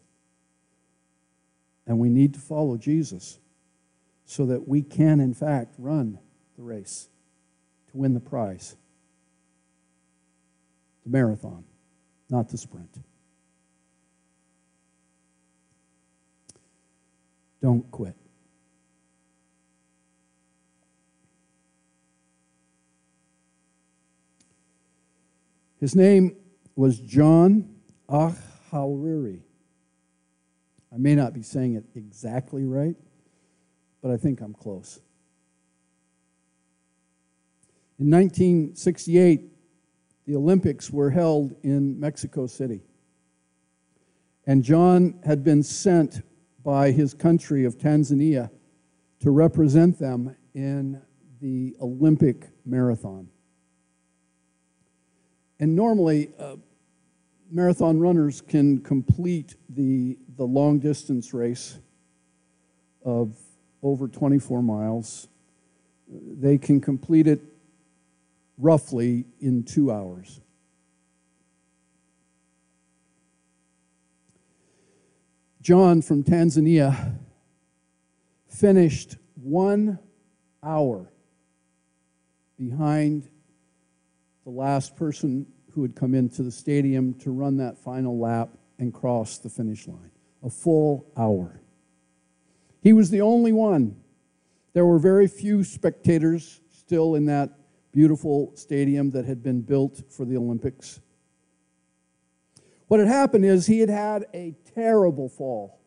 And 1.85 1.99
we 1.99 2.07
need 2.07 2.33
to 2.35 2.39
follow 2.39 2.77
Jesus 2.77 3.37
so 4.25 4.45
that 4.45 4.65
we 4.65 4.81
can, 4.81 5.19
in 5.19 5.33
fact, 5.33 5.75
run 5.77 6.17
the 6.55 6.63
race 6.63 7.09
to 7.91 7.97
win 7.97 8.13
the 8.13 8.21
prize. 8.21 8.77
The 11.03 11.09
marathon, 11.09 11.65
not 12.29 12.47
the 12.47 12.57
sprint. 12.57 12.95
Don't 17.61 17.91
quit. 17.91 18.15
His 25.79 25.95
name 25.95 26.35
was 26.75 26.99
John 26.99 27.75
Ahawiri. 28.09 29.41
I 30.93 30.97
may 30.97 31.15
not 31.15 31.33
be 31.33 31.41
saying 31.41 31.75
it 31.75 31.85
exactly 31.95 32.65
right, 32.65 32.95
but 34.01 34.11
I 34.11 34.17
think 34.17 34.41
I'm 34.41 34.53
close. 34.53 34.99
In 37.97 38.09
1968, 38.09 39.51
the 40.25 40.35
Olympics 40.35 40.89
were 40.89 41.09
held 41.09 41.55
in 41.63 41.99
Mexico 41.99 42.47
City. 42.47 42.81
And 44.45 44.63
John 44.63 45.19
had 45.25 45.43
been 45.43 45.63
sent 45.63 46.21
by 46.63 46.91
his 46.91 47.13
country 47.13 47.65
of 47.65 47.77
Tanzania 47.77 48.49
to 49.21 49.31
represent 49.31 49.99
them 49.99 50.35
in 50.53 51.01
the 51.41 51.75
Olympic 51.81 52.49
marathon. 52.65 53.29
And 55.59 55.75
normally, 55.75 56.29
uh, 56.39 56.55
marathon 57.51 57.99
runners 57.99 58.41
can 58.41 58.79
complete 58.79 59.55
the, 59.69 60.17
the 60.37 60.45
long 60.45 60.79
distance 60.79 61.33
race 61.33 61.77
of 63.03 63.35
over 63.81 64.07
24 64.07 64.61
miles. 64.61 65.27
They 66.07 66.57
can 66.57 66.79
complete 66.79 67.27
it 67.27 67.41
roughly 68.57 69.25
in 69.39 69.63
two 69.63 69.91
hours. 69.91 70.41
John 75.61 76.01
from 76.01 76.23
Tanzania 76.23 77.15
finished 78.47 79.17
one 79.35 79.99
hour 80.63 81.11
behind 82.57 83.29
the 84.49 84.55
last 84.55 84.95
person 84.95 85.45
who 85.73 85.83
had 85.83 85.95
come 85.95 86.15
into 86.15 86.41
the 86.41 86.51
stadium 86.51 87.13
to 87.13 87.29
run 87.29 87.57
that 87.57 87.77
final 87.77 88.17
lap 88.17 88.49
and 88.79 88.91
cross 88.91 89.37
the 89.37 89.49
finish 89.49 89.87
line. 89.87 90.09
A 90.41 90.49
full 90.49 91.05
hour. 91.15 91.61
He 92.81 92.91
was 92.91 93.11
the 93.11 93.21
only 93.21 93.51
one. 93.51 93.95
There 94.73 94.87
were 94.87 94.97
very 94.97 95.27
few 95.27 95.63
spectators 95.63 96.61
still 96.71 97.13
in 97.13 97.25
that 97.25 97.51
beautiful 97.91 98.51
stadium 98.55 99.11
that 99.11 99.25
had 99.25 99.43
been 99.43 99.61
built 99.61 100.01
for 100.09 100.25
the 100.25 100.37
Olympics. 100.37 100.99
What 102.87 102.99
had 102.99 103.07
happened 103.07 103.45
is 103.45 103.67
he 103.67 103.81
had 103.81 103.89
had 103.89 104.25
a 104.33 104.55
terrible 104.73 105.29
fall. 105.29 105.79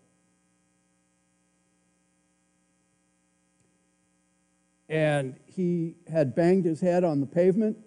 And 4.88 5.34
he 5.46 5.96
had 6.08 6.36
banged 6.36 6.64
his 6.64 6.80
head 6.80 7.02
on 7.02 7.18
the 7.18 7.26
pavement. 7.26 7.78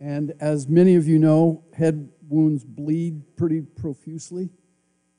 And 0.00 0.32
as 0.40 0.66
many 0.66 0.96
of 0.96 1.06
you 1.06 1.18
know, 1.18 1.62
head 1.76 2.08
wounds 2.28 2.64
bleed 2.64 3.36
pretty 3.36 3.60
profusely. 3.60 4.48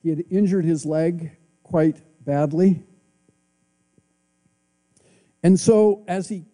He 0.02 0.10
had 0.10 0.24
injured 0.32 0.66
his 0.66 0.86
leg 0.86 1.38
quite 1.62 2.02
badly. 2.26 2.84
And 5.44 5.60
so, 5.60 6.04
as 6.08 6.30
he 6.30 6.46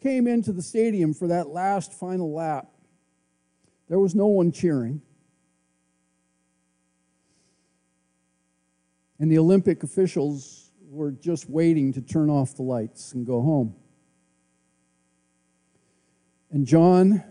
came 0.00 0.28
into 0.28 0.52
the 0.52 0.62
stadium 0.62 1.14
for 1.14 1.28
that 1.28 1.48
last 1.48 1.92
final 1.92 2.32
lap, 2.32 2.68
there 3.88 3.98
was 3.98 4.14
no 4.14 4.26
one 4.26 4.52
cheering. 4.52 5.02
And 9.18 9.30
the 9.30 9.38
Olympic 9.38 9.82
officials 9.82 10.70
were 10.88 11.10
just 11.10 11.50
waiting 11.50 11.92
to 11.94 12.00
turn 12.00 12.30
off 12.30 12.54
the 12.54 12.62
lights 12.62 13.12
and 13.14 13.26
go 13.26 13.42
home. 13.42 13.74
And 16.50 16.64
John, 16.66 17.24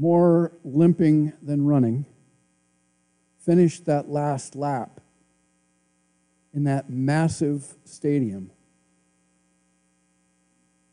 more 0.00 0.50
limping 0.64 1.30
than 1.42 1.66
running, 1.66 2.06
finished 3.44 3.84
that 3.84 4.08
last 4.08 4.56
lap 4.56 4.98
in 6.54 6.64
that 6.64 6.88
massive 6.88 7.76
stadium 7.84 8.50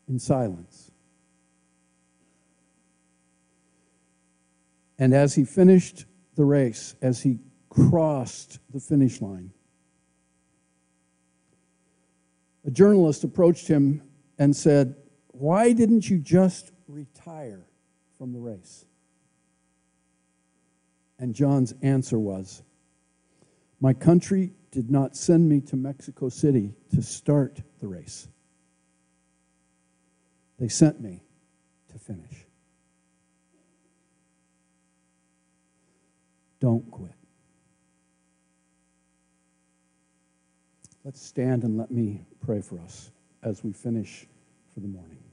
in 0.06 0.18
silence. 0.18 0.90
And 4.98 5.14
as 5.14 5.34
he 5.34 5.46
finished 5.46 6.04
the 6.34 6.44
race, 6.44 6.94
as 7.00 7.22
he 7.22 7.38
crossed 7.70 8.58
the 8.74 8.80
finish 8.80 9.22
line, 9.22 9.52
a 12.66 12.70
journalist 12.70 13.24
approached 13.24 13.68
him 13.68 14.02
and 14.38 14.54
said, 14.54 14.96
Why 15.28 15.72
didn't 15.72 16.10
you 16.10 16.18
just 16.18 16.72
retire 16.86 17.64
from 18.18 18.34
the 18.34 18.38
race? 18.38 18.84
And 21.18 21.34
John's 21.34 21.74
answer 21.82 22.18
was, 22.18 22.62
My 23.80 23.92
country 23.92 24.52
did 24.70 24.90
not 24.90 25.16
send 25.16 25.48
me 25.48 25.60
to 25.62 25.76
Mexico 25.76 26.28
City 26.28 26.74
to 26.94 27.02
start 27.02 27.60
the 27.80 27.88
race. 27.88 28.28
They 30.58 30.68
sent 30.68 31.00
me 31.00 31.22
to 31.92 31.98
finish. 31.98 32.46
Don't 36.60 36.90
quit. 36.90 37.12
Let's 41.04 41.22
stand 41.22 41.62
and 41.62 41.78
let 41.78 41.90
me 41.90 42.26
pray 42.44 42.60
for 42.60 42.78
us 42.80 43.10
as 43.42 43.62
we 43.64 43.72
finish 43.72 44.26
for 44.74 44.80
the 44.80 44.88
morning. 44.88 45.27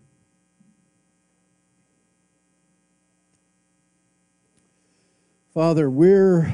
Father, 5.56 5.90
we're, 5.90 6.54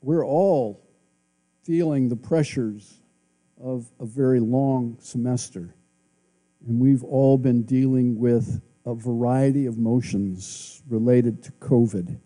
we're 0.00 0.24
all 0.24 0.80
feeling 1.64 2.08
the 2.08 2.14
pressures 2.14 3.00
of 3.60 3.90
a 3.98 4.06
very 4.06 4.38
long 4.38 4.96
semester. 5.00 5.74
And 6.64 6.78
we've 6.78 7.02
all 7.02 7.36
been 7.36 7.64
dealing 7.64 8.16
with 8.16 8.62
a 8.86 8.94
variety 8.94 9.66
of 9.66 9.76
motions 9.76 10.84
related 10.88 11.42
to 11.42 11.52
COVID. 11.54 12.16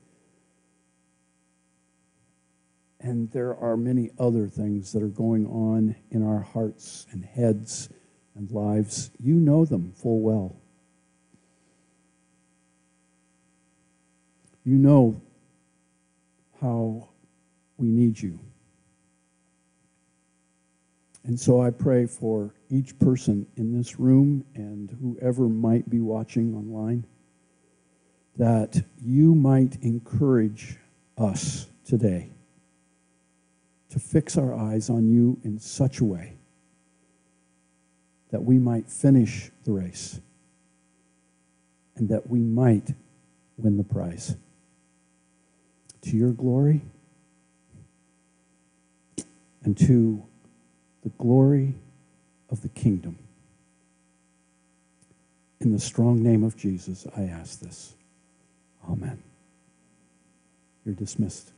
And 3.01 3.31
there 3.31 3.57
are 3.57 3.79
many 3.79 4.11
other 4.19 4.49
things 4.49 4.93
that 4.93 5.03
are 5.03 5.09
going 5.09 5.47
on 5.47 5.97
in 6.11 6.23
our 6.23 6.41
hearts 6.41 7.07
and 7.11 7.25
heads 7.25 7.89
and 8.35 8.51
lives. 8.51 9.13
You 9.19 9.37
know 9.37 9.65
them 9.65 9.95
full 9.97 10.21
well. 10.21 10.57
You 14.63 14.75
know 14.75 15.23
how 16.61 17.09
we 17.77 17.89
need 17.89 18.21
you. 18.21 18.39
And 21.25 21.39
so 21.39 21.61
I 21.61 21.71
pray 21.71 22.07
for 22.07 22.55
each 22.71 22.99
person 22.99 23.47
in 23.57 23.77
this 23.77 23.99
room 23.99 24.45
and 24.55 24.91
whoever 25.01 25.49
might 25.49 25.91
be 25.91 26.01
watching 26.01 26.55
online 26.55 27.05
that 28.37 28.81
you 29.03 29.35
might 29.35 29.77
encourage 29.83 30.77
us 31.19 31.67
today 31.85 32.31
to 33.91 33.99
fix 33.99 34.37
our 34.37 34.55
eyes 34.55 34.89
on 34.91 35.09
you 35.09 35.39
in 35.43 35.59
such 35.59 36.01
a 36.01 36.05
way 36.05 36.35
that 38.31 38.45
we 38.45 38.59
might 38.59 38.89
finish 38.89 39.51
the 39.65 39.73
race 39.73 40.21
and 41.97 42.09
that 42.09 42.29
we 42.29 42.41
might 42.41 42.95
win 43.57 43.77
the 43.77 43.85
prize. 43.85 44.37
To 46.03 46.17
your 46.17 46.33
glory 46.33 46.83
and 49.65 49.77
to 49.79 50.23
the 51.03 51.09
glory 51.19 51.75
of 52.51 52.63
the 52.63 52.69
kingdom. 52.69 53.19
In 55.61 55.73
the 55.73 55.81
strong 55.81 56.23
name 56.23 56.45
of 56.45 56.57
Jesus, 56.57 57.07
I 57.17 57.23
ask 57.23 57.61
this. 57.61 57.95
Amen. 58.89 59.23
You're 60.85 60.95
dismissed. 60.95 61.51